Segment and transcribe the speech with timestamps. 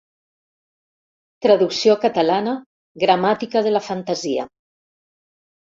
[1.47, 2.57] Traducció catalana
[3.05, 4.51] Gramàtica de la fantasia.